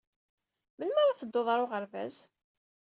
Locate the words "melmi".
0.77-0.99